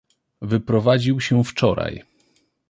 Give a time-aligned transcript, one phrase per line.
[0.41, 2.03] "Wyprowadził się wczoraj."